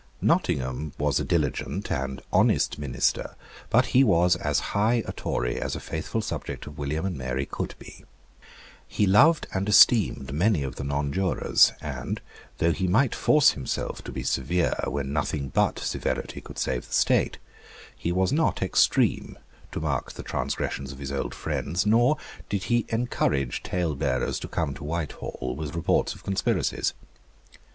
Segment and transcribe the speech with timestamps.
[0.19, 3.35] Nottingham was a diligent and honest minister;
[3.69, 7.45] but he was as high a Tory as a faithful subject of William and Mary
[7.45, 8.03] could be;
[8.87, 12.19] he loved and esteemed many of the nonjurors; and,
[12.57, 16.93] though he might force himself to be severe when nothing but severity could save the
[16.93, 17.37] State,
[17.95, 19.37] he was not extreme
[19.71, 22.17] to mark the transgressions of his old friends; nor
[22.49, 26.95] did he encourage talebearers to come to Whitehall with reports of conspiracies.